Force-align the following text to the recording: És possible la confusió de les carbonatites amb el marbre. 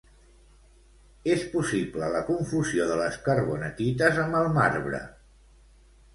És 1.33 1.43
possible 1.51 2.09
la 2.15 2.21
confusió 2.31 2.89
de 2.93 2.97
les 3.03 3.21
carbonatites 3.29 4.19
amb 4.25 4.41
el 4.43 4.53
marbre. 4.59 5.05